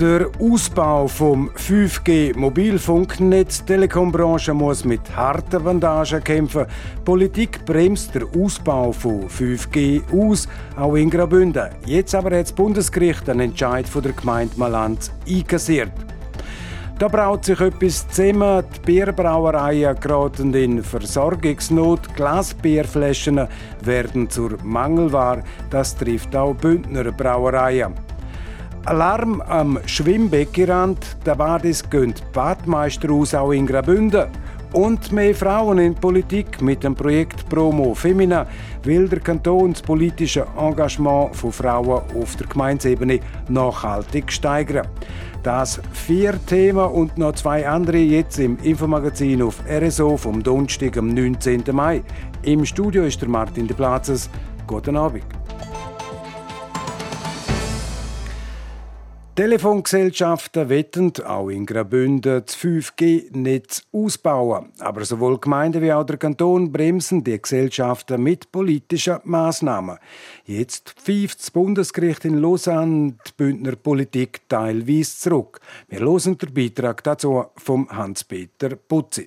[0.00, 6.66] Der Ausbau vom 5G-Mobilfunknetz, die Telekombranche muss mit harten Bandagen kämpfen.
[7.04, 11.70] Politik bremst den Ausbau von 5G aus, auch in Graubünden.
[11.86, 15.92] Jetzt aber hat das Bundesgericht einen Entscheid von der Gemeinde Malanz einkassiert.
[16.98, 18.64] Da braut sich etwas zusammen.
[18.74, 22.16] Die Bierbrauereien geraten in Versorgungsnot.
[22.16, 23.46] Glasbierflaschen
[23.82, 25.44] werden zur Mangelware.
[25.70, 27.94] Das trifft auch Bündner Brauereien.
[28.86, 31.16] Alarm am Schwimmbeckenrand.
[31.24, 34.26] Der Badis gönnt Badmeister aus auch in Graubünden.
[34.74, 38.46] Und mehr Frauen in Politik mit dem Projekt Promo Femina
[38.82, 44.86] will der Kanton das politische Engagement von Frauen auf der Gemeinsebene nachhaltig steigern.
[45.42, 51.08] Das vier Themen und noch zwei andere jetzt im Infomagazin auf RSO vom Donnerstag, am
[51.08, 51.64] 19.
[51.72, 52.02] Mai.
[52.42, 54.28] Im Studio ist der Martin de Platzes.
[54.66, 55.24] Guten Abend.
[59.36, 64.70] Telefongesellschaften wetten auch in Graubünden das 5G-Netz ausbauen.
[64.78, 69.98] Aber sowohl Gemeinden wie auch der Kanton bremsen die Gesellschaften mit politischen Massnahmen.
[70.44, 75.60] Jetzt pfeift das Bundesgericht in Lausanne die Bündner Politik teilweise zurück.
[75.88, 79.26] Wir hören den Beitrag dazu von Hans-Peter Putzi.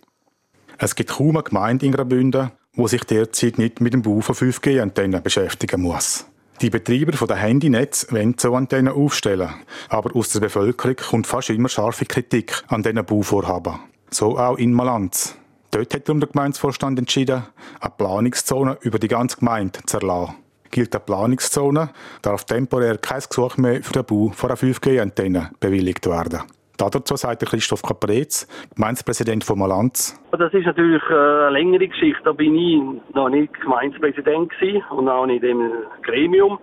[0.77, 4.35] Es gibt kaum eine Gemeinde in Graubünden, die sich derzeit nicht mit dem Bau von
[4.35, 6.25] 5G-Antennen beschäftigen muss.
[6.61, 9.49] Die Betreiber der Handynetz wollen so Antennen aufstellen.
[9.89, 13.75] Aber aus der Bevölkerung kommt fast immer scharfe Kritik an diesen Bauvorhaben.
[14.09, 15.35] So auch in Malanz.
[15.69, 17.43] Dort hat der Gemeindevorstand entschieden,
[17.79, 20.35] eine Planungszone über die ganze Gemeinde zu erlassen.
[20.71, 21.91] Gilt eine Planungszone,
[22.23, 26.41] darf temporär kein Gesuch mehr für den Bau von einer 5G-Antenne bewilligt werden.
[26.77, 30.19] Dazu sagt Christoph Caprez, Gemeindepräsident von Malanz.
[30.31, 32.21] Das ist natürlich äh, eine längere Geschichte.
[32.23, 34.51] Da bin ich noch nicht Gemeindepräsident
[34.91, 35.71] und auch nicht im
[36.03, 36.59] Gremium.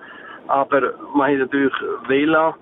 [0.47, 1.75] Aber man hat natürlich
[2.07, 2.55] wählen, eine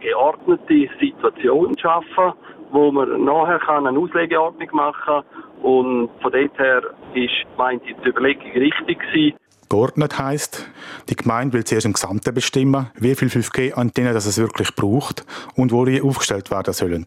[0.00, 2.34] äh, geordnete Situation schaffen,
[2.70, 5.24] wo man nachher eine Auslegeordnung machen kann.
[5.62, 6.82] Und von dort her
[7.14, 9.36] ist meint die Überlegung richtig gewesen.
[9.70, 10.66] Geordnet heisst,
[11.08, 15.84] die Gemeinde will zuerst im Gesamten bestimmen, wie viel 5G-Antennen es wirklich braucht und wo
[15.84, 17.06] die aufgestellt werden sollen.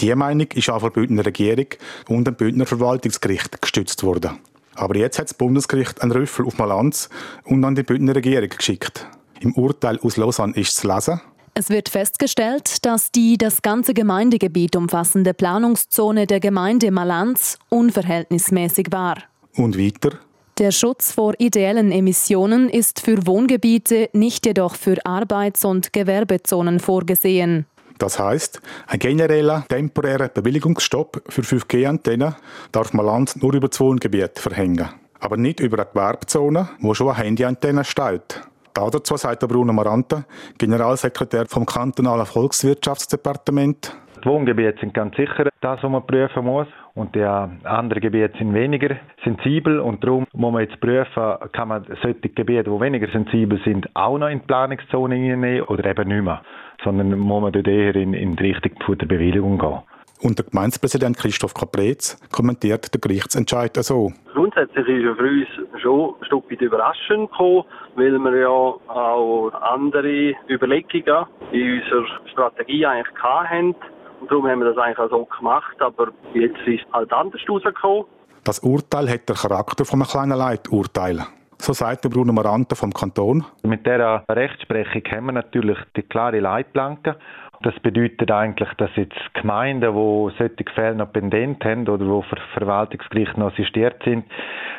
[0.00, 1.66] Diese Meinung ist auch von der Bündner Regierung
[2.08, 4.38] und dem Bündner Verwaltungsgericht gestützt worden.
[4.74, 7.10] Aber jetzt hat das Bundesgericht einen Rüffel auf Malanz
[7.44, 9.06] und an die Bündner Regierung geschickt.
[9.40, 11.20] Im Urteil aus Lausanne ist zu lesen.
[11.52, 19.16] Es wird festgestellt, dass die das ganze Gemeindegebiet umfassende Planungszone der Gemeinde Malanz unverhältnismäßig war.
[19.56, 20.20] Und weiter?
[20.58, 27.66] Der Schutz vor ideellen Emissionen ist für Wohngebiete, nicht jedoch für Arbeits- und Gewerbezonen vorgesehen.
[27.98, 32.34] Das heißt, ein genereller temporärer Bewilligungsstopp für 5G-Antennen
[32.72, 34.88] darf man Land nur über das Wohngebiet verhängen.
[35.20, 38.40] Aber nicht über eine Gewerbezone, wo schon eine Handyantenne steht.
[38.74, 40.24] Dazu sagt Bruno Maranta,
[40.58, 43.96] Generalsekretär vom kantonalen Volkswirtschaftsdepartement.
[44.24, 46.66] Die Wohngebiete sind ganz sicher das, was man prüfen muss.
[46.98, 51.84] Und die anderen Gebiete sind weniger sensibel und darum muss man jetzt prüfen, kann man
[52.02, 56.24] solche Gebiete, die weniger sensibel sind, auch noch in die Planungszone hineinnehmen oder eben nicht
[56.24, 56.42] mehr.
[56.82, 59.78] Sondern muss man dort eher in, in die Richtung der Bewilligung gehen.
[60.20, 64.10] Und der Gemeindepräsident Christoph Caprez kommentiert den Gerichtsentscheid so.
[64.34, 67.62] Grundsätzlich ist er für uns schon ein Stück weit überraschend gekommen,
[67.94, 73.76] weil wir ja auch andere Überlegungen in unserer Strategie eigentlich hatten
[74.20, 77.40] und darum haben wir das eigentlich auch so gemacht, aber jetzt ist es halt anders
[77.48, 78.04] rausgekommen.
[78.44, 81.26] Das Urteil hat den Charakter von einem kleinen Leiturteil.
[81.60, 83.44] So sagt der Bruno Maranta vom Kanton.
[83.64, 87.16] Mit dieser Rechtsprechung haben wir natürlich die klare Leitplanke.
[87.62, 92.36] Das bedeutet eigentlich, dass jetzt Gemeinden, die solche Fälle noch pendent haben oder wo für
[92.54, 94.24] Verwaltungsgericht noch assistiert sind,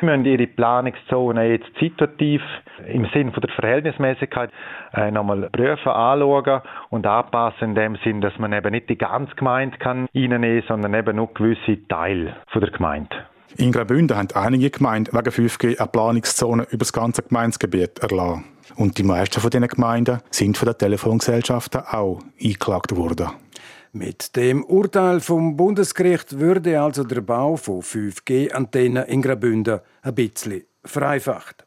[0.00, 2.40] müssen ihre Planungszone jetzt situativ
[2.86, 4.50] im Sinne der Verhältnismäßigkeit
[4.94, 9.34] äh, nochmal prüfen, anschauen und anpassen in dem Sinn, dass man eben nicht die ganze
[9.34, 13.14] Gemeinde kann reinnehmen, sondern eben nur gewisse Teile von der Gemeinde.
[13.56, 18.44] In Graubünden haben einige Gemeinden wegen 5G eine Planungszone über das ganze Gemeindegebiet erlassen.
[18.76, 23.30] Und die meisten von diesen Gemeinden sind von den Telefongesellschaften auch eingeklagt worden.
[23.92, 30.62] Mit dem Urteil vom Bundesgericht würde also der Bau von 5G-Antennen in Graubünden ein bisschen
[30.84, 31.66] vereinfacht.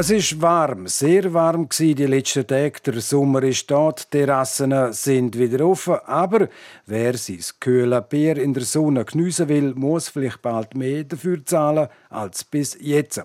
[0.00, 2.80] Es ist warm, sehr warm gsi die letzten Tage.
[2.86, 5.98] Der Sommer ist dort, die Terrassen sind wieder offen.
[6.06, 6.48] Aber
[6.86, 11.88] wer sein kühle Bier in der Sonne geniessen will, muss vielleicht bald mehr dafür zahlen
[12.08, 13.22] als bis jetzt.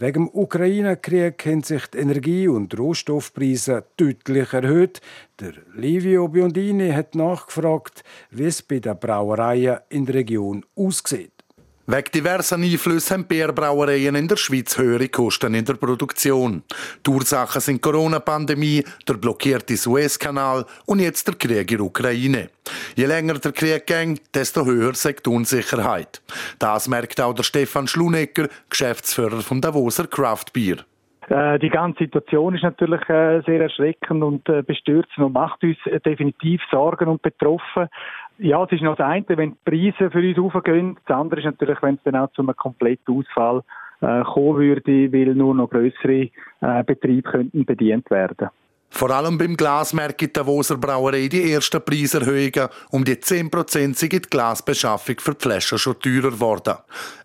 [0.00, 5.00] Wegen dem Ukraine-Krieg haben sich die Energie- und Rohstoffpreise deutlich erhöht.
[5.38, 8.02] Der Livio Biondini hat nachgefragt,
[8.32, 11.35] wie es bei den Brauereien in der Region aussieht.
[11.88, 16.64] Wegen diverser Einflüsse haben Bierbrauereien in der Schweiz höhere Kosten in der Produktion.
[17.06, 22.50] Die Ursachen sind Corona-Pandemie, der blockierte Suezkanal und jetzt der Krieg in der Ukraine.
[22.96, 26.20] Je länger der Krieg ging, desto höher sagt die Unsicherheit.
[26.58, 30.78] Das merkt auch der Stefan Schlunecker, Geschäftsführer von Davoser Craft Beer.
[31.28, 35.76] Äh, die ganze Situation ist natürlich äh, sehr erschreckend und äh, bestürzend und macht uns
[36.04, 37.88] definitiv Sorgen und betroffen.
[38.38, 40.98] Ja, es ist noch das eine, wenn die Preise für uns aufgehen.
[41.06, 43.62] Das andere ist natürlich, wenn es dann auch zu einem kompletten Ausfall
[44.02, 46.28] äh, kommen würde, weil nur noch größere
[46.60, 48.50] äh, Betriebe könnten bedient werden.
[48.96, 52.70] Vor allem beim Glas merkt die Davoser Brauerei die ersten Preiserhöhungen.
[52.88, 56.76] Um die 10% sind die Glasbeschaffung für die Flaschen schon teurer geworden.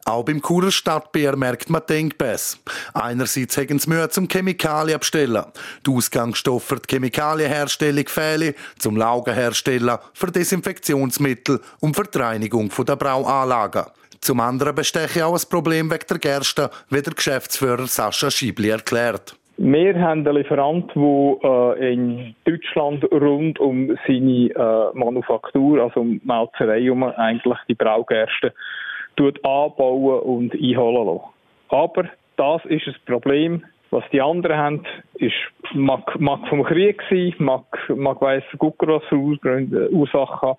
[0.04, 2.58] Auch beim Churer Stadtbier merkt man Denkbass.
[2.94, 5.46] Einerseits haben sie Mühe zum Chemikalien abstellen.
[5.88, 12.98] Die Ausgangsstoffe für die Chemikalienherstellung fehlen, zum Laugenherstellen, für Desinfektionsmittel und für die Reinigung der
[12.98, 13.86] Brauanlagen.
[14.20, 19.38] Zum anderen besteche auch ein Problem wegen der Gerste, wie der Geschäftsführer Sascha Schiebli erklärt.
[19.64, 26.20] Wir haben einen Lieferant, der äh, in Deutschland rund um seine äh, Manufaktur, also um
[26.20, 28.56] die Melzerei, um eigentlich die Braugerste
[29.20, 31.30] anbauen und einholen lassen.
[31.70, 33.64] Aber das ist ein Problem.
[33.92, 34.84] Was die anderen haben,
[35.20, 35.36] ist,
[35.74, 37.66] mag, mag vom Krieg sein, mag,
[37.96, 40.58] mag weiss Gucker was für Ursachen haben.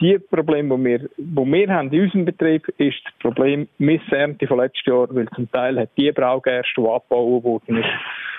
[0.00, 4.58] Die Probleme, die wir, die wir haben in unserem Betrieb, ist das Problem Missernte von
[4.58, 7.88] letztes Jahr, weil zum Teil hat die Braugerste, die abgebaut worden ist,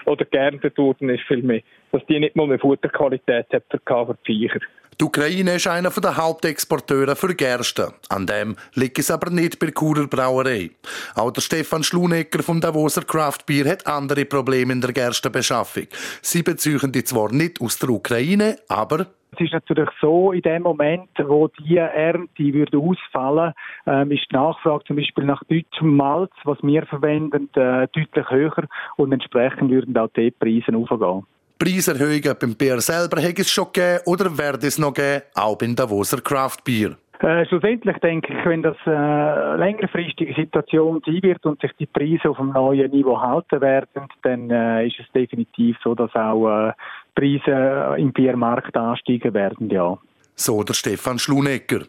[0.05, 1.61] oder geerntet worden ist, viel mehr,
[1.91, 4.59] dass die nicht mal mehr Futterqualität hat für die Viecher.
[4.99, 7.93] Die Ukraine ist einer der Hauptexporteure für Gerste.
[8.09, 10.71] An dem liegt es aber nicht bei Kurer Brauerei.
[11.13, 15.85] Auch der Stefan Schlunecker vom Davoser Craft Beer hat andere Probleme in der Gerstenbeschaffung.
[16.23, 20.63] Sie beziehen die zwar nicht aus der Ukraine, aber es ist natürlich so, in dem
[20.63, 23.53] Moment, wo die Ernte würde ausfallen,
[23.85, 28.67] ähm, ist die Nachfrage zum Beispiel nach deutschem Malz, was wir verwenden, äh, deutlich höher
[28.95, 31.25] und entsprechend würden auch die Preise aufgehen.
[31.59, 35.75] Preiserhöhungen beim Bier selber hätte es schon gegeben oder werde es noch geben, auch beim
[35.75, 36.95] Davoser Craft Beer?
[37.19, 42.29] Äh, schlussendlich denke ich, wenn das äh, längerfristige Situation sein wird und sich die Preise
[42.29, 46.73] auf einem neuen Niveau halten werden, dann äh, ist es definitiv so, dass auch äh,
[47.17, 49.97] Preise im Biermarkt ansteigen werden, ja.
[50.35, 51.81] So der Stefan Schlunecker.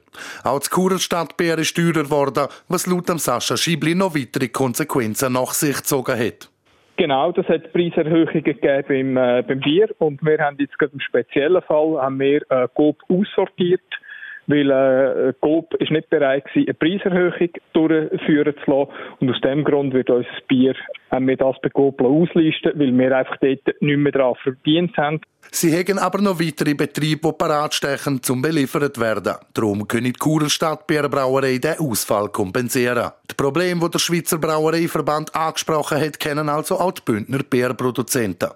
[0.42, 5.52] Auch das Churer Stadtbier ist teurer geworden, was laut Sascha Schiebli noch weitere Konsequenzen nach
[5.52, 6.48] sich gezogen hat.
[6.96, 11.00] Genau, das hat Preiserhöhungen gegeben beim, äh, beim Bier und wir haben jetzt gerade im
[11.00, 13.82] speziellen Fall haben wir äh, GOP aussortiert,
[14.48, 18.90] weil äh, GOP ist nicht bereit gewesen, eine Preiserhöhung durchführen zu lassen
[19.20, 20.74] und aus dem Grund wird unser Bier
[21.10, 25.20] das bei GOP auslisten, weil wir einfach dort nicht mehr daran verdient haben.
[25.50, 29.36] Sie haben aber noch weitere Betriebe, die parat stechen, zum beliefert werden.
[29.54, 33.12] Darum können die Churer Stadtbierbrauerei den Ausfall kompensieren.
[33.30, 38.50] Die Probleme, die der Schweizer Brauereiverband angesprochen hat, kennen also auch die Bündner Bierproduzenten.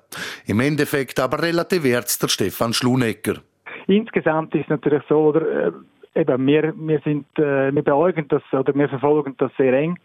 [0.47, 3.37] Im Endeffekt aber relativiert der Stefan Schlunecker.
[3.87, 5.73] Insgesamt ist natürlich so, oder, äh,
[6.15, 9.99] eben, wir, wir, sind, äh, wir beäugen das oder wir verfolgen das sehr eng.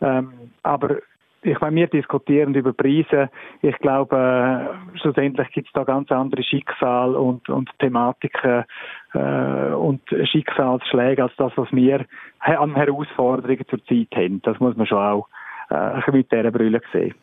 [0.00, 0.32] Ähm,
[0.62, 0.96] aber
[1.42, 3.30] ich meine, wir diskutieren über Preise.
[3.62, 8.64] Ich glaube, äh, schlussendlich gibt es da ganz andere Schicksale und, und Thematiken
[9.14, 12.04] äh, und Schicksalsschläge als das, was wir
[12.40, 14.42] an Herausforderungen zurzeit haben.
[14.42, 15.28] Das muss man schon auch
[15.70, 17.14] äh, mit dieser Brille sehen.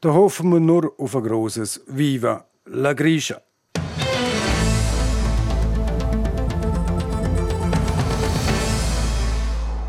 [0.00, 3.45] Da hoffen wir nur auf ein grosses Viva la Grisha.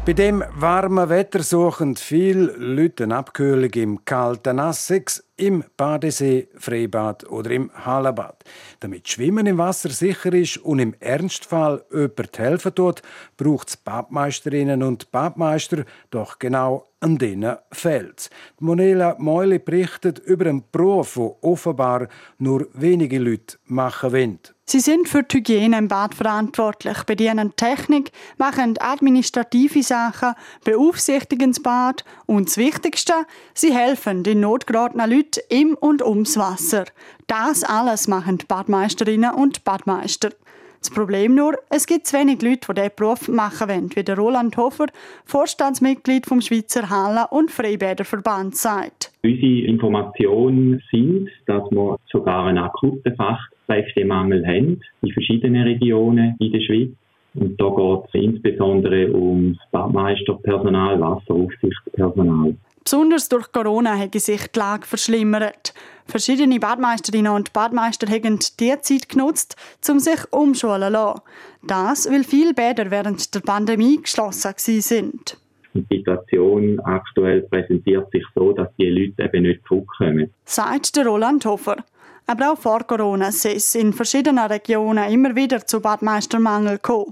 [0.08, 7.30] Bei dem warmen Wetter suchen viele Leute eine Abkühlung im kalten Essex, im Badesee, Freibad
[7.30, 8.46] oder im Hallenbad.
[8.80, 13.02] Damit Schwimmen im Wasser sicher ist und im Ernstfall jemand helfen tut,
[13.36, 20.64] braucht es Badmeisterinnen und Badmeister doch genau an diesen fehlt Monela Meuli berichtet über einen
[20.72, 22.08] Beruf, den offenbar
[22.40, 24.40] nur wenige Leute machen wollen.
[24.66, 30.34] Sie sind für die Hygiene im Bad verantwortlich, bedienen Technik, machen administrative Sachen,
[30.66, 33.14] beaufsichtigen das Bad und das Wichtigste,
[33.54, 36.84] sie helfen den notgeratenen Leuten im und ums Wasser.
[37.28, 40.32] Das alles machen die Badmeisterinnen und Badmeister.
[40.80, 44.18] Das Problem nur, es gibt zu wenig Leute, die diesen Beruf machen wollen, wie der
[44.18, 44.88] Roland Hofer,
[45.26, 49.12] Vorstandsmitglied vom Schweizer Halle- und Freibäderverband, sagt.
[49.24, 56.62] Unsere Informationen sind, dass wir sogar einen akuten Fachkräftemangel haben in verschiedenen Regionen in der
[56.62, 56.90] Schweiz.
[57.34, 62.56] Und da geht es insbesondere ums Badmeisterpersonal, Wasseraufsichtspersonal.
[62.90, 65.74] Besonders durch Corona hat sich die Lage verschlimmert.
[66.06, 69.58] Verschiedene Badmeisterinnen und Badmeister haben diese Zeit genutzt,
[69.90, 71.22] um sich umschulen zu lassen.
[71.64, 75.38] Das, weil viele Bäder während der Pandemie geschlossen sind.
[75.74, 80.34] Die Situation aktuell präsentiert sich so, dass die Leute eben nicht zurückkommen.
[80.46, 81.84] Sagt der Roland Hofer.
[82.26, 87.12] Aber auch vor Corona sei es in verschiedenen Regionen immer wieder zu Badmeistermangel gekommen.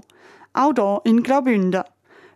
[0.54, 1.82] Auch hier in Graubünden.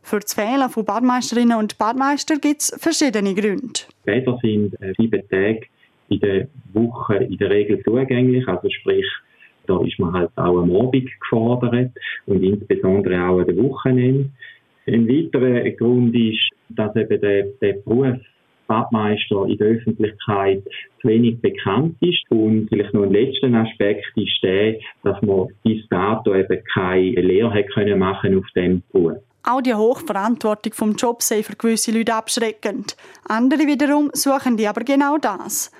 [0.02, 3.80] Für das Fehlen von Badmeisterinnen und Badmeister gibt es verschiedene Gründe.
[4.04, 5.62] Bäder sind äh, sieben Tage
[6.08, 9.06] in der Woche in der Regel zugänglich, also sprich,
[9.66, 11.92] da ist man halt auch am Abend gefordert
[12.26, 14.30] und insbesondere auch an den Wochenende.
[14.86, 18.18] Ein weiterer Grund ist, dass eben der, der Beruf
[18.70, 20.62] Badmeister in der Öffentlichkeit
[21.00, 22.22] zu wenig bekannt ist.
[22.30, 27.64] Und vielleicht noch ein letzter Aspekt ist der, dass man bis dato eben keine Lehre
[27.64, 29.18] können machen auf dem Beruf.
[29.42, 32.96] Auch die Hochverantwortung vom Job sei für gewisse Leute abschreckend.
[33.28, 35.70] Andere wiederum suchen die aber genau das.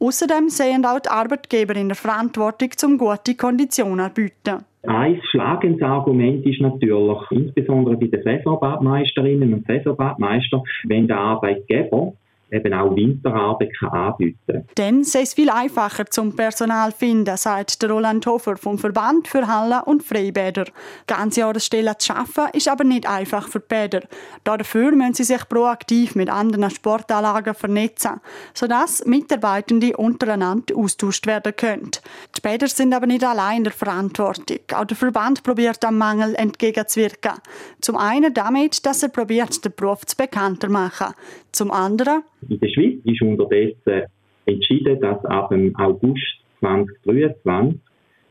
[0.00, 4.64] Außerdem sehen auch die Arbeitgeber in der Verantwortung, zum gute Konditionen zu bieten.
[4.86, 12.12] Ein schlagendes Argument ist natürlich, insbesondere bei den Saisonbadmeisterinnen und Saisonbadmeistern, wenn der Arbeitgeber
[12.50, 14.64] eben auch Winterarbeit kann anbieten kann.
[14.74, 19.46] Dann sei es viel einfacher zum Personal finden, sagt der Roland Hofer vom Verband für
[19.46, 20.64] Hallen und Freibäder.
[21.06, 24.02] Ganze Jahresstellen zu schaffen ist aber nicht einfach für die Bäder.
[24.44, 28.20] Dafür müssen sie sich proaktiv mit anderen Sportanlagen vernetzen,
[28.54, 31.90] sodass Mitarbeitende untereinander austauscht werden können.
[32.36, 34.58] Die Bäder sind aber nicht allein in der Verantwortung.
[34.74, 37.32] Auch der Verband probiert am Mangel entgegenzuwirken.
[37.80, 41.14] Zum einen damit, dass er probiert, den Beruf zu bekannter machen.
[41.52, 44.06] Zum anderen in der Schweiz ist unterdessen
[44.46, 47.80] entschieden, dass ab dem August 2023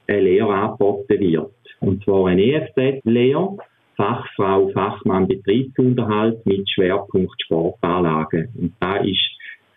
[0.08, 1.52] eine Lehre angeboten wird.
[1.80, 3.58] Und zwar eine EFZ-Lehre,
[3.96, 8.50] Fachfrau, Fachmann Betriebsunterhalt mit Schwerpunkt Sportanlagen.
[8.56, 9.30] Und da ist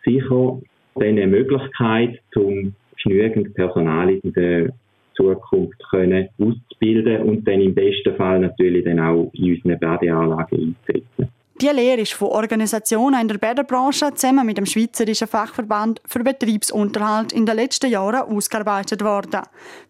[0.05, 0.59] sicher
[0.95, 2.73] eine Möglichkeit, um
[3.03, 4.69] genügend Personal in der
[5.15, 11.40] Zukunft können auszubilden und dann im besten Fall natürlich dann auch in unseren Badeanlagen einzusetzen.
[11.61, 17.31] Die Lehre ist von Organisationen in der Bäderbranche zusammen mit dem Schweizerischen Fachverband für Betriebsunterhalt
[17.33, 19.43] in den letzten Jahren ausgearbeitet worden.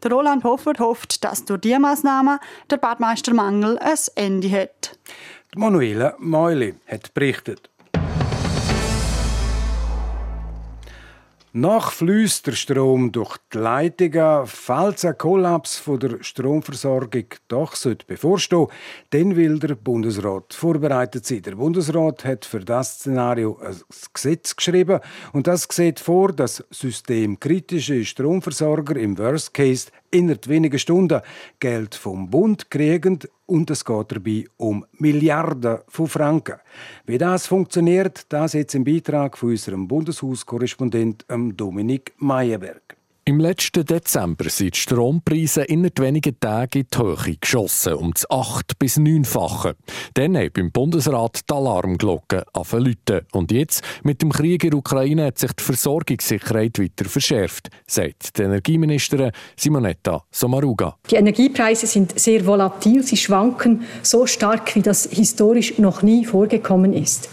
[0.03, 4.99] Der Roland Hofer hofft, dass durch diese Massnahmen der Badmeistermangel ein Ende hat.
[5.55, 7.69] Manuela Meuli hat berichtet.
[11.53, 17.75] Nachfließt der Strom durch die Leitungen, falls ein Kollaps von der Stromversorgung doch
[18.07, 18.67] bevorstehen
[19.09, 21.41] dann will der Bundesrat vorbereitet sein.
[21.41, 23.75] Der Bundesrat hat für das Szenario ein
[24.13, 25.01] Gesetz geschrieben
[25.33, 31.21] und das sieht vor, dass systemkritische Stromversorger im Worst Case innerhalb weniger Stunden
[31.59, 36.59] Geld vom Bund kriegen und es geht dabei um Milliarden von Franken.
[37.05, 41.25] Wie das funktioniert, das jetzt im Beitrag von unserem Bundeshauskorrespondent
[41.55, 43.00] Dominik Meyerberg.
[43.31, 48.29] Im letzten Dezember sind die Strompreise innerhalb weniger Tage in die Höhe geschossen, um das
[48.29, 49.77] 8- bis 9-fache.
[50.15, 52.97] Dann hat beim Bundesrat die Alarmglocke angefangen
[53.31, 58.37] Und jetzt, mit dem Krieg in der Ukraine, hat sich die Versorgungssicherheit weiter verschärft, sagt
[58.37, 60.97] die Energieministerin Simonetta Sommaruga.
[61.09, 66.91] Die Energiepreise sind sehr volatil, sie schwanken so stark, wie das historisch noch nie vorgekommen
[66.91, 67.29] ist.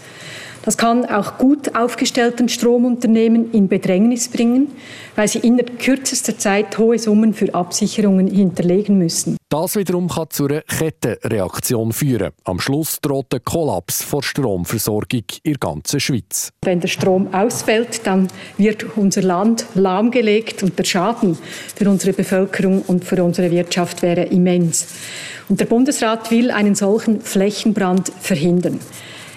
[0.69, 4.67] Das kann auch gut aufgestellten Stromunternehmen in Bedrängnis bringen,
[5.15, 9.35] weil sie in kürzester Zeit hohe Summen für Absicherungen hinterlegen müssen.
[9.49, 12.33] Das wiederum kann zu einer Kettenreaktion führen.
[12.43, 16.51] Am Schluss droht ein Kollaps der Stromversorgung in der ganzen Schweiz.
[16.61, 21.35] Wenn der Strom ausfällt, dann wird unser Land lahmgelegt und der Schaden
[21.75, 24.85] für unsere Bevölkerung und für unsere Wirtschaft wäre immens.
[25.49, 28.79] Und der Bundesrat will einen solchen Flächenbrand verhindern.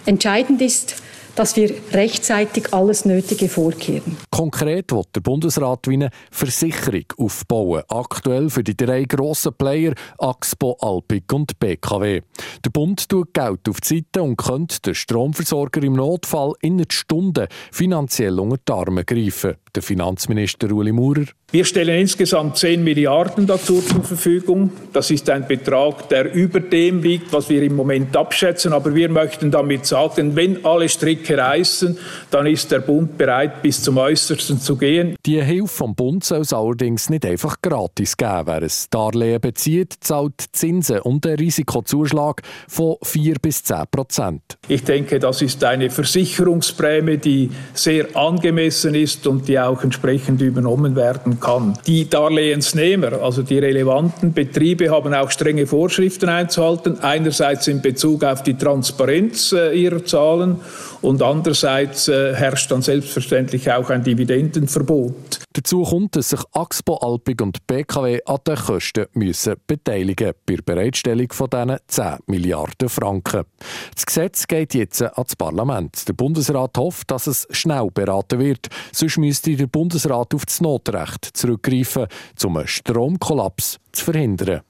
[0.05, 1.02] Entscheidend ist,
[1.35, 4.17] dass wir rechtzeitig alles Nötige vorkehren.
[4.31, 10.77] Konkret wird der Bundesrat wie eine Versicherung aufbauen, aktuell für die drei grossen Player Axpo,
[10.81, 12.23] Alpic und BKW.
[12.65, 17.47] Der Bund tut Geld auf die Seite und könnte den Stromversorger im Notfall in Stunden
[17.71, 19.57] finanziell unter die Arme greifen.
[19.75, 21.25] Der Finanzminister Uli Maurer.
[21.51, 24.71] Wir stellen insgesamt 10 Milliarden dazu zur Verfügung.
[24.93, 28.75] Das ist ein Betrag, der über dem liegt, was wir im Moment abschätzen.
[28.75, 31.97] Aber wir möchten damit sagen, wenn alle Stricke reißen,
[32.31, 35.17] dann ist der Bund bereit, bis zum äußersten zu gehen.
[35.25, 38.47] Die Hilfe vom Bund soll es allerdings nicht einfach gratis geben.
[38.47, 44.43] Wer ein Darlehen bezieht, zahlt Zinsen und einen Risikozuschlag von 4 bis 10 Prozent.
[44.69, 50.97] Ich denke, das ist eine Versicherungsprämie, die sehr angemessen ist und die auch entsprechend übernommen
[50.97, 51.79] werden kann.
[51.87, 57.01] Die Darlehensnehmer, also die relevanten Betriebe, haben auch strenge Vorschriften einzuhalten.
[57.01, 60.57] Einerseits in Bezug auf die Transparenz äh, ihrer Zahlen
[61.03, 65.41] und andererseits äh, herrscht dann selbstverständlich auch ein Dividendenverbot.
[65.55, 70.63] Dazu kommt, dass sich Axpo Alpig und BKW an den Kosten müssen beteiligen bei der
[70.63, 73.45] Bereitstellung von diesen 10 Milliarden Franken.
[73.95, 76.09] Das Gesetz geht jetzt ans Parlament.
[76.09, 78.69] Der Bundesrat hofft, dass es schnell beraten wird.
[78.93, 82.07] Sonst müsste der Bundesrat auf das Notrecht zurückgreifen,
[82.45, 84.63] um einen Stromkollaps zu verhindern.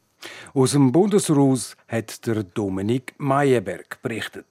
[0.54, 4.46] Aus dem Bundeshaus hat der Dominik Meyerberg berichtet.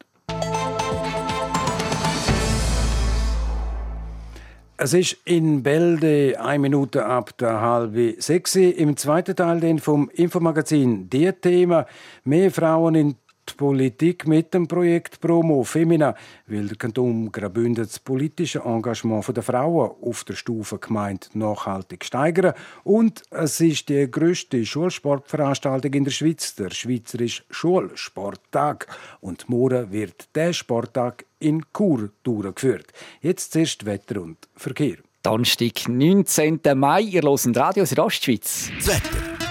[4.83, 8.55] Es ist in Bälde eine Minute ab der halbe sechs.
[8.55, 11.85] Im zweiten Teil vom Infomagazin «Der Thema»
[12.23, 13.15] mehr Frauen in
[13.50, 16.15] die Politik mit dem Projekt Promo Femina
[16.48, 22.53] will der Kanton Graubünden das politische Engagement der Frauen auf der Stufe Gemeinde nachhaltig steigern
[22.83, 28.88] und es ist die größte Schulsportveranstaltung in der Schweiz, der Schweizerische Schulsporttag
[29.21, 32.88] und morgen wird der Sporttag in Chur durchgeführt.
[33.21, 34.98] Jetzt zuerst Wetter und Verkehr.
[35.24, 36.62] Donnerstag, 19.
[36.75, 38.71] Mai, ihr hört Radio Südostschweiz.
[38.77, 39.50] Das Wetter.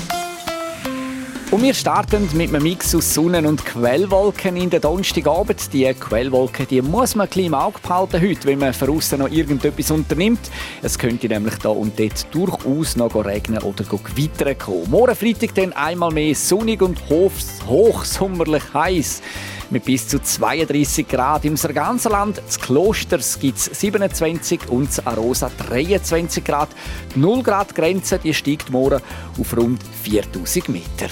[1.51, 5.73] und wir starten mit einem Mix aus Sonnen- und Quellwolken in der Donnerstagabend.
[5.73, 9.91] Die Quellwolken die muss man ein im Auge behalten heute, wenn man von noch irgendetwas
[9.91, 10.39] unternimmt.
[10.81, 14.89] Es könnte nämlich da und dort durchaus noch regnen oder gewittern kommen.
[14.89, 19.21] Morgen Freitag dann einmal mehr sonnig und hochsommerlich heiß
[19.71, 21.43] mit bis zu 32 Grad.
[21.43, 26.69] Im ganzen Land, des Klosters gibt es 27 und das Arosa 23 Grad.
[27.13, 29.01] Die 0 Grad Grenze die steigt morgen
[29.37, 31.09] auf rund 4000 Meter.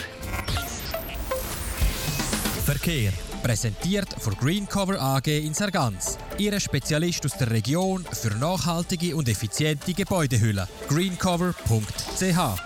[2.90, 3.12] Verkehr.
[3.44, 6.18] Präsentiert von Greencover AG in Sargans.
[6.40, 10.68] Ihre Spezialist aus der Region für nachhaltige und effiziente Gebäudehülle.
[10.88, 12.60] greencover.ch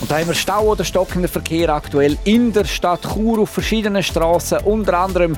[0.00, 4.02] und da haben wir Stau oder stockender Verkehr aktuell in der Stadt Chur auf verschiedenen
[4.02, 5.36] Straßen, unter anderem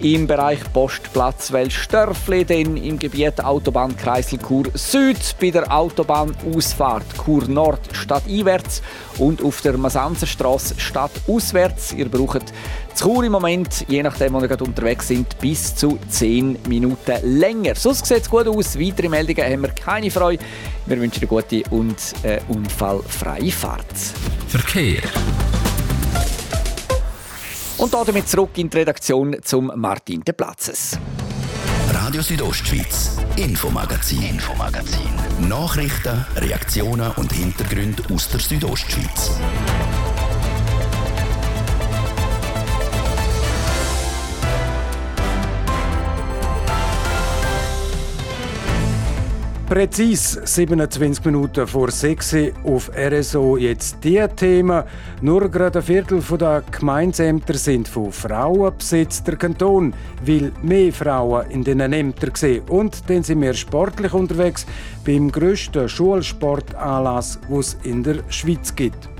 [0.00, 7.80] im Bereich Postplatz Welsdörfli, dann im Gebiet Autobahnkreisel Chur Süd, bei der Autobahnausfahrt Chur Nord
[7.92, 8.82] stadteinwärts
[9.18, 11.92] und auf der Masanzerstraße stadtauswärts.
[11.92, 12.52] Ihr braucht
[12.94, 17.38] zu Chur im Moment, je nachdem, wo ihr gerade unterwegs sind, bis zu 10 Minuten
[17.38, 17.74] länger.
[17.74, 18.78] Sonst sieht es gut aus.
[18.78, 20.42] Weitere Meldungen haben wir keine Freude.
[20.86, 23.96] Wir wünschen eine gute und äh, unfallfreie Fahrt.
[24.48, 25.02] Verkehr.
[27.86, 30.98] Und damit zurück in die Redaktion zum Martin de Platzes.
[31.92, 35.08] Radio Südostschweiz, Infomagazin, Infomagazin.
[35.48, 39.30] Nachrichten, Reaktionen und Hintergründe aus der Südostschweiz.
[49.68, 54.84] Präzis 27 Minuten vor 6 auf RSO jetzt die Themen.
[55.22, 59.26] Nur gerade ein Viertel der Gemeindeämter sind von Frauen besetzt.
[59.26, 59.92] Der Kanton
[60.24, 62.62] will mehr Frauen in den Ämtern sehen.
[62.68, 64.66] Und dann sind wir sportlich unterwegs
[65.04, 69.15] beim grössten Schulsportanlass, den es in der Schweiz gibt.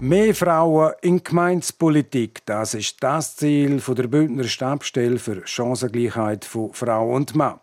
[0.00, 7.16] Mehr Frauen in Gemeinspolitik, das ist das Ziel der Bündner Stabstelle für Chancengleichheit von Frau
[7.16, 7.58] und Mann.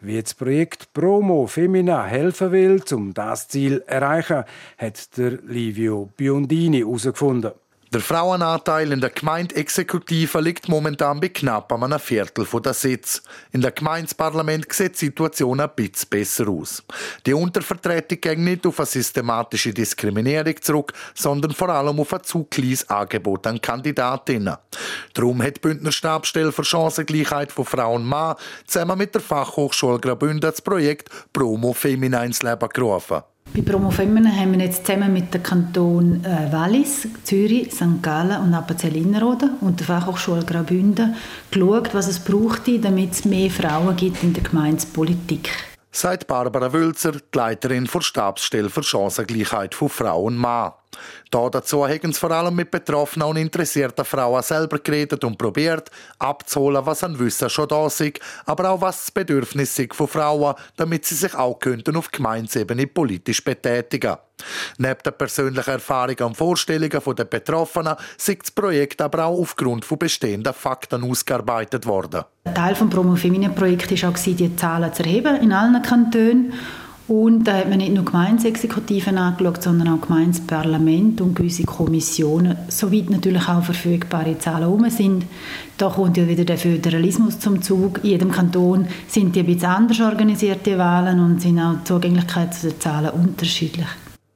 [0.00, 4.42] Wie das Projekt Promo Femina helfen will, um das Ziel zu erreichen,
[4.78, 7.52] hat der Livio Biondini herausgefunden.
[7.96, 13.22] Der Frauenanteil in der Gemeindeexekutive liegt momentan bei knapp einem Viertel der Sitz.
[13.52, 16.82] In der Gemeindeparlament sieht die Situation ein bisschen besser aus.
[17.24, 22.44] Die Untervertretung geht nicht auf eine systematische Diskriminierung zurück, sondern vor allem auf ein zu
[22.44, 24.58] kleines Angebot an Kandidatinnen.
[25.14, 30.00] Darum hat die Bündner Stabstelle für Chancengleichheit von Frauen und Mann zusammen mit der Fachhochschule
[30.00, 33.22] Graubünden das Projekt Promo Femina ins Leben gerufen.
[33.56, 38.02] Bei Promofemmen haben wir jetzt zusammen mit den Kantonen äh, Wallis, Zürich, St.
[38.02, 41.14] Gallen und Appenzell-Innerrhoden und der Fachhochschule Graubünden
[41.50, 45.48] geschaut, was es brauchte, damit es mehr Frauen gibt in der Gemeindepolitik.
[45.90, 50.72] Sagt Barbara Wülzer, die Leiterin der Stabsstelle für Chancengleichheit von Frau und Mann.
[51.30, 55.90] Da dazu haben sie vor allem mit betroffenen und interessierten Frauen selber geredet und probiert,
[56.18, 58.02] abzuholen, was an Wissen schon da ist,
[58.44, 62.86] aber auch was das Bedürfnis ist von Frauen, damit sie sich auch könnten auf Gemeinsebene
[62.86, 64.16] politisch betätigen.
[64.78, 69.98] Neben den persönlichen Erfahrungen und Vorstellungen der Betroffenen ist das Projekt aber auch aufgrund von
[69.98, 72.24] bestehenden Fakten ausgearbeitet worden.
[72.54, 76.52] Teil des Promo Feminin Projekts war auch, die Zahlen zu erheben in allen Kantonen.
[77.08, 83.10] Und da hat man nicht nur Gemeinsexekutiven angeschaut, sondern auch Gemeinsparlament und gewisse Kommissionen, soweit
[83.10, 85.24] natürlich auch verfügbare Zahlen herum sind.
[85.78, 88.00] Da kommt ja wieder der Föderalismus zum Zug.
[88.02, 92.54] In jedem Kanton sind die ein bisschen anders organisierte Wahlen und sind auch die Zugänglichkeit
[92.54, 93.86] zu den Zahlen unterschiedlich.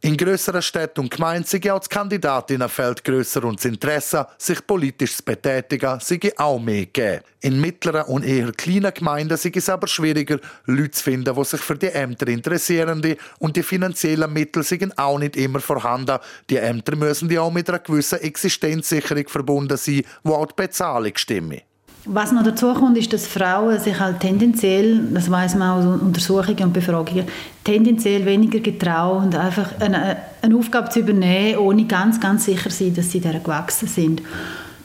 [0.02, 5.18] In grösseren Städten und Gemeinden sei auch das Kandidatinnenfeld grösser und das Interesse, sich politisch
[5.18, 7.22] zu betätigen, sei auch mehr gegeben.
[7.42, 11.60] In mittleren und eher kleinen Gemeinden sei es aber schwieriger, Leute zu finden, die sich
[11.60, 13.02] für die Ämter interessieren
[13.40, 16.16] und die finanziellen Mittel sind auch nicht immer vorhanden.
[16.48, 21.12] Die Ämter müssen die auch mit einer gewissen Existenzsicherung verbunden sein, wo auch die Bezahlung
[21.16, 21.62] stimmt.
[22.06, 26.00] Was noch dazu kommt, ist, dass Frauen sich halt tendenziell, das weiß man auch aus
[26.00, 27.26] Untersuchungen und Befragungen,
[27.62, 33.10] tendenziell weniger getrauen, einfach eine, eine Aufgabe zu übernehmen, ohne ganz, ganz sicher sein, dass
[33.10, 34.22] sie der gewachsen sind.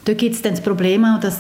[0.04, 1.40] Da gibt es dann das Problem auch, dass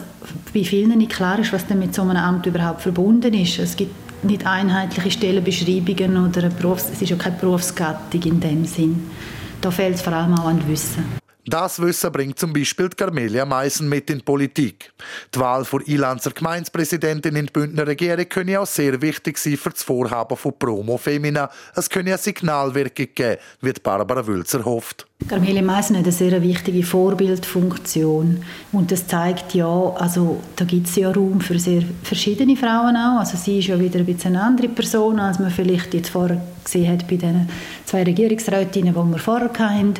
[0.53, 3.59] bei vielen nicht klar ist, was denn mit so einem Amt überhaupt verbunden ist.
[3.59, 9.03] Es gibt nicht einheitliche Stellenbeschreibungen oder Berufs es ist ja keine Berufsgattung in dem Sinn.
[9.61, 11.24] Da fehlt es vor allem auch an Wissen.
[11.47, 14.91] Das Wissen bringt zum Beispiel Carmelia Meissen mit in die Politik.
[15.33, 19.69] Die Wahl für Ilanzer Gemeinspräsidentin in die Bündner Regierung könne auch sehr wichtig sein für
[19.69, 21.51] das Vorhaben von Promo Femina.
[21.75, 25.05] Es könne eine Signalwirkung geben, wie Barbara Wülzer hofft.
[25.29, 28.43] Carmelia Meissen hat eine sehr wichtige Vorbildfunktion.
[28.71, 33.19] Und das zeigt ja, also da gibt es ja Raum für sehr verschiedene Frauen auch.
[33.19, 36.41] Also sie ist ja wieder ein bisschen eine andere Person, als man vielleicht jetzt vorher
[36.63, 37.47] gesehen hat bei den
[37.85, 39.93] zwei Regierungsrätinnen, die wir vorher hatten.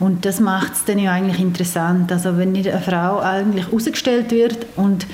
[0.00, 2.10] Und das macht es dann ja eigentlich interessant.
[2.10, 5.06] Also wenn eine Frau eigentlich herausgestellt wird und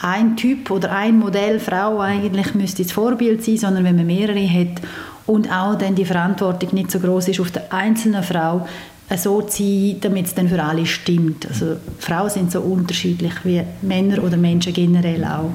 [0.00, 4.46] ein Typ oder ein Modell Frau eigentlich müsste das Vorbild sein, sondern wenn man mehrere
[4.48, 4.82] hat
[5.26, 8.66] und auch dann die Verantwortung nicht so groß ist auf der einzelnen Frau,
[9.16, 11.46] so zu sein, damit es dann für alle stimmt.
[11.46, 15.50] Also Frauen sind so unterschiedlich wie Männer oder Menschen generell auch.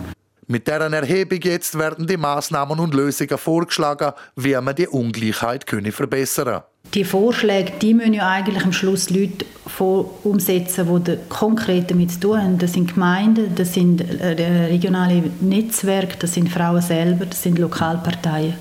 [0.50, 5.92] Mit deren Erhebung jetzt werden die Maßnahmen und Lösungen vorgeschlagen, wie man die Ungleichheit können
[5.92, 6.62] verbessern
[6.94, 9.46] Die Vorschläge, die müssen ja eigentlich am Schluss Leute
[10.24, 12.58] umsetzen, die konkret damit zu tun haben.
[12.58, 18.54] Das sind Gemeinden, das sind äh, regionale Netzwerke, das sind Frauen selber, das sind Lokalparteien.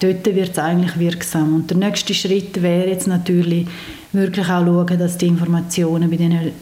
[0.00, 1.54] Dort wird es eigentlich wirksam.
[1.54, 3.66] Und der nächste Schritt wäre jetzt natürlich,
[4.12, 6.52] wirklich auch schauen, dass die Informationen bei den äh,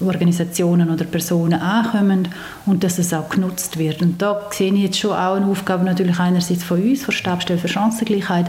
[0.00, 2.28] Organisationen oder Personen ankommen
[2.66, 4.00] und dass es auch genutzt wird.
[4.02, 7.58] Und da sehe ich jetzt schon auch eine Aufgabe natürlich einerseits von uns, von Stabstelle
[7.58, 8.46] für Chancengleichheit,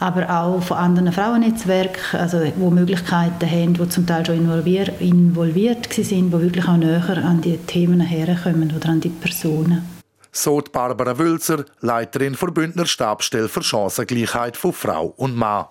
[0.00, 5.92] aber auch von anderen Frauennetzwerken, also wo Möglichkeiten haben, die zum Teil schon involviert, involviert
[5.92, 9.86] sind, die wirklich auch näher an die Themen herkommen oder an die Personen.
[10.30, 15.66] So Barbara Wülzer, Leiterin der Bündner Stabstelle für Chancengleichheit von Frau und Mann.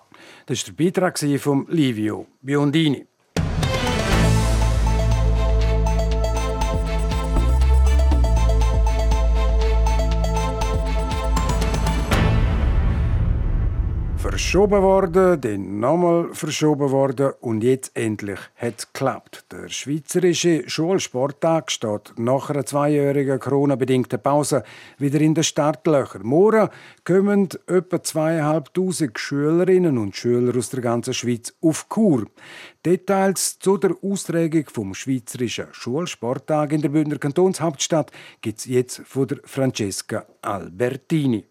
[0.46, 3.06] Das war der Beitrag von Livio Biondini.
[14.38, 19.44] Verschoben worden, dann nochmal verschoben worden und jetzt endlich hat es geklappt.
[19.50, 24.62] Der Schweizerische Schulsporttag steht nach einer zweijährigen Corona-bedingten Pause
[24.96, 26.22] wieder in den Startlöchern.
[26.22, 26.68] Morgen
[27.02, 32.24] kommen etwa zweieinhalbtausend Schülerinnen und Schüler aus der ganzen Schweiz auf Kur.
[32.86, 39.26] Details zu der Austragung vom Schweizerischen Schulsporttag in der Bündner Kantonshauptstadt gibt es jetzt von
[39.26, 41.44] der Francesca Albertini.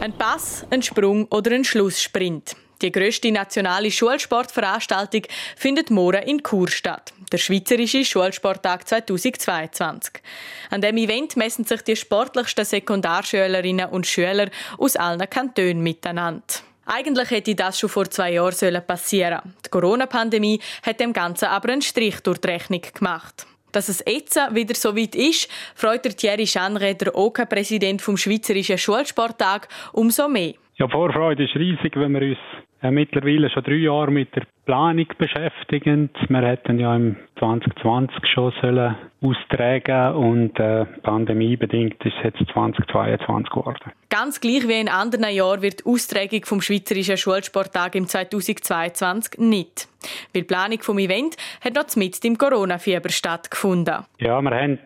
[0.00, 2.56] Ein Pass, ein Sprung oder ein Schlusssprint.
[2.80, 5.24] Die grösste nationale Schulsportveranstaltung
[5.56, 7.12] findet morgen in Chur statt.
[7.30, 10.22] Der Schweizerische Schulsporttag 2022.
[10.70, 16.44] An dem Event messen sich die sportlichsten Sekundarschülerinnen und Schüler aus allen Kantonen miteinander.
[16.86, 19.54] Eigentlich hätte das schon vor zwei Jahren passieren sollen.
[19.66, 23.46] Die Corona-Pandemie hat dem Ganzen aber einen Strich durch die Rechnung gemacht.
[23.72, 28.78] Dass es jetzt wieder so weit ist, freut der Thierry Schanre, der OK-Präsident vom Schweizerischen
[28.78, 30.54] Schulsporttag, umso mehr.
[30.76, 32.38] Ja, Vorfreude ist riesig, wenn wir uns
[32.82, 36.10] äh, mittlerweile schon drei Jahre mit der Planung beschäftigen.
[36.28, 43.50] Wir hätten ja im 2020 schon sollen austragen und äh, pandemiebedingt ist es jetzt 2022
[43.50, 43.92] geworden.
[44.08, 49.88] Ganz gleich wie in anderen Jahren wird die Austragung vom Schweizerischen Schulsporttag im 2022 nicht.
[50.32, 54.04] Weil die Planung vom Event hat noch mit dem Corona-Fieber stattgefunden.
[54.18, 54.78] Ja, wir haben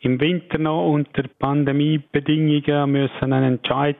[0.00, 3.96] im Winter noch unter Pandemiebedingungen müssen einen Entscheid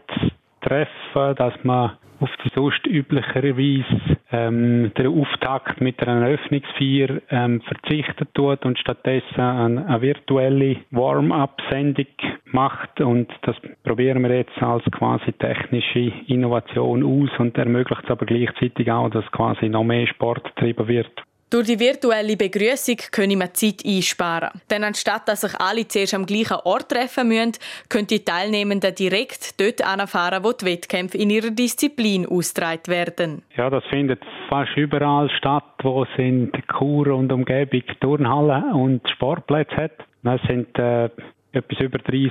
[0.60, 8.28] treffen, dass man auf die sonst üblicherweise ähm, der Auftakt mit einer Eröffnungsfeier ähm, verzichten
[8.34, 12.06] tut und stattdessen eine, eine virtuelle Warm-up-Sendung
[12.52, 18.26] macht und das probieren wir jetzt als quasi technische Innovation aus und ermöglicht es aber
[18.26, 21.10] gleichzeitig auch, dass quasi noch mehr Sport getrieben wird.
[21.50, 24.50] Durch die virtuelle Begrüßung können wir Zeit einsparen.
[24.70, 27.54] Denn anstatt dass sich alle zuerst am gleichen Ort treffen müssen,
[27.88, 33.42] können die Teilnehmenden direkt dort anfahren, wo die Wettkämpfe in ihrer Disziplin ausgetragen werden.
[33.56, 39.74] Ja, das findet fast überall statt, wo es in Chur und Umgebung Turnhallen und Sportplätze
[39.74, 39.92] hat.
[40.22, 41.06] Das sind äh,
[41.50, 42.30] etwas über 30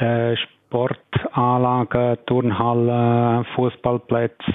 [0.00, 4.52] äh, Sportanlagen, Turnhallen, Fußballplätze,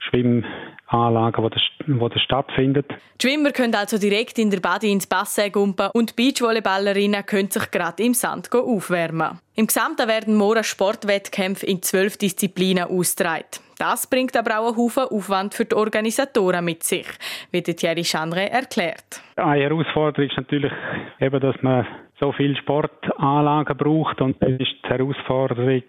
[0.00, 0.44] Schwimm
[0.86, 2.86] Anlagen, wo das, wo das stattfindet.
[3.20, 7.50] Die Schwimmer können also direkt in der Body ins Bassin gumpen und die Beachvolleyballerinnen können
[7.50, 9.38] sich gerade im Sand aufwärmen.
[9.54, 13.44] Im Gesamten werden morgen Sportwettkämpfe in zwölf Disziplinen ausgetragen.
[13.78, 17.06] Das bringt aber auch einen Haufen Aufwand für die Organisatoren mit sich,
[17.50, 19.22] wie Thierry Chandre erklärt.
[19.36, 20.72] Eine Herausforderung ist natürlich
[21.20, 21.86] eben, dass man
[22.24, 25.82] so viele Sportanlagen braucht und das ist die Herausforderung,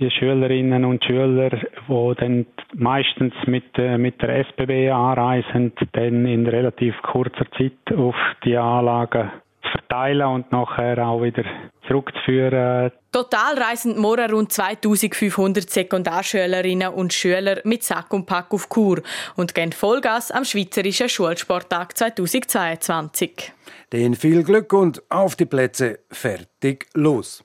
[0.00, 6.46] die Schülerinnen und Schüler, die dann meistens mit, äh, mit der SBB anreisen, dann in
[6.46, 9.30] relativ kurzer Zeit auf die Anlagen
[9.70, 11.44] verteilen und nachher auch wieder
[11.86, 12.92] zurückzuführen.
[13.12, 19.02] Total reisen morgen rund 2500 Sekundarschülerinnen und Schüler mit Sack und Pack auf Kur
[19.36, 23.52] und gehen Vollgas am Schweizerischen Schulsporttag 2022.
[23.92, 27.44] Den viel Glück und auf die Plätze, fertig, los.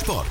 [0.00, 0.26] Sport,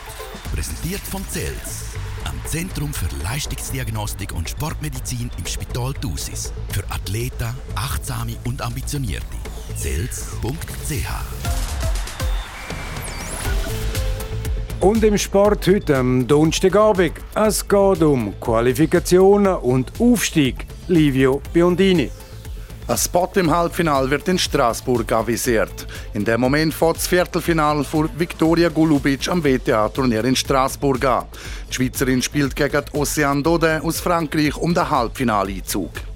[0.53, 6.53] präsentiert von CELS, am Zentrum für Leistungsdiagnostik und Sportmedizin im Spital Thusis.
[6.69, 9.37] Für Athleten, Achtsame und Ambitionierte.
[9.77, 11.07] CELS.ch
[14.79, 17.13] Und im Sport heute am Donnerstagabend.
[17.35, 20.65] Es geht um Qualifikationen und Aufstieg.
[20.87, 22.09] Livio Biondini.
[22.87, 25.85] Ein Spot im Halbfinal wird in Straßburg avisiert.
[26.15, 31.25] In dem Moment fährt das Viertelfinal für Viktoria Golubic am WTA-Turnier in Straßburg an.
[31.69, 36.06] Die Schweizerin spielt gegen Ocean Dodin aus Frankreich um den Halbfinaleinzug.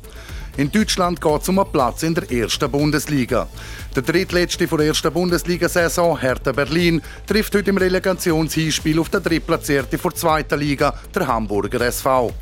[0.58, 3.48] In Deutschland geht es um einen Platz in der ersten Bundesliga.
[3.96, 10.12] Der drittletzte der ersten Bundesliga-Saison, Hertha Berlin, trifft heute im Relegationshinspiel auf den drittplatzierten der
[10.14, 12.34] zweiten Liga, der Hamburger SV.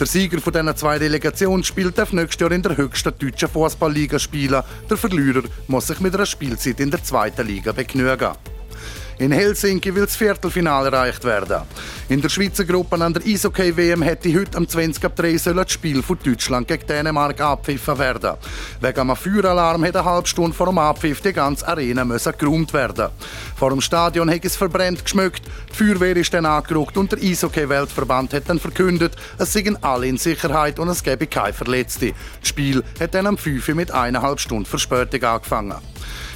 [0.00, 4.62] Der Sieger von diesen zwei Relegationsspielen darf nächstes Jahr in der höchsten deutschen Fußballliga spielen.
[4.88, 8.32] Der Verlierer muss sich mit einer Spielzeit in der zweiten Liga begnügen.
[9.20, 11.62] In Helsinki will das Viertelfinale erreicht werden.
[12.08, 16.04] In der Schweizer Gruppe an der Eishockey-WM hätte heute am 20 ab 3 das Spiel
[16.04, 18.34] von Deutschland gegen Dänemark abpfiffen werden.
[18.80, 22.72] Wegen einem Feueralarm hätte eine halbe Stunde vor dem Abpfiff die ganze Arena müssen geräumt
[22.72, 23.08] werden.
[23.56, 28.34] Vor dem Stadion hätte es verbrennt geschmückt, die Feuerwehr ist dann angerückt und der Eishockey-Weltverband
[28.34, 32.12] hat dann verkündet, es seien alle in Sicherheit und es gäbe keine Verletzte.
[32.38, 35.74] Das Spiel hat dann am 5 mit eineinhalb Stunden Verspätung angefangen.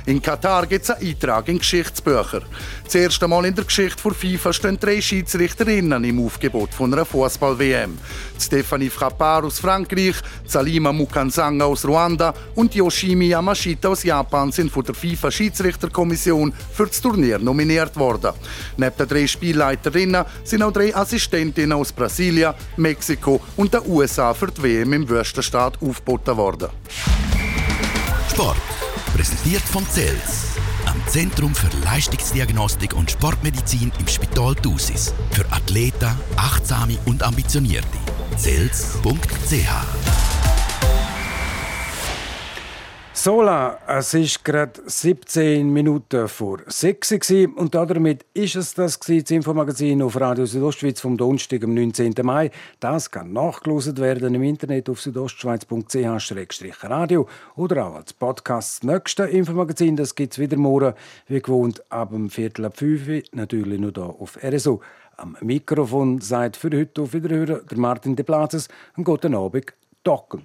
[0.05, 2.43] In Katar gibt es einen Eintrag in Geschichtsbücher.
[2.85, 7.05] Das erste Mal in der Geschichte der FIFA stehen drei Schiedsrichterinnen im Aufgebot von einer
[7.05, 7.97] Fußball-WM.
[8.39, 14.85] Stephanie Frappard aus Frankreich, Salima Mukansanga aus Ruanda und Yoshimi Yamashita aus Japan sind von
[14.85, 18.33] der FIFA-Schiedsrichterkommission für das Turnier nominiert worden.
[18.77, 24.51] Neben den drei Spielleiterinnen sind auch drei Assistentinnen aus Brasilien, Mexiko und den USA für
[24.51, 26.69] die WM im Wüstenstaat aufgeboten worden.
[28.31, 28.92] Sport.
[29.15, 35.13] Präsentiert von CELS, am Zentrum für Leistungsdiagnostik und Sportmedizin im Spital Thusis.
[35.33, 37.99] Für Athleten, Achtsame und Ambitionierte.
[38.39, 40.32] CELS.ch
[43.15, 49.31] Sola, es ist gerade 17 Minuten vor 6 Uhr und damit ist es das, das
[49.31, 52.15] Infomagazin auf Radio Südostschweiz vom Donnerstag, am 19.
[52.23, 52.51] Mai.
[52.81, 58.83] Das kann nachgelost werden im Internet auf südostschweiz.ch-radio oder auch als Podcast.
[58.83, 60.95] Das nächste Infomagazin gibt es wieder morgen,
[61.29, 64.81] wie gewohnt, ab dem Viertel ab 5 Uhr, natürlich nur hier auf RSO.
[65.19, 68.69] Am Mikrofon seid für heute auf Wiederhören der Martin De Plazes.
[68.97, 70.45] Einen guten Abend, Docken.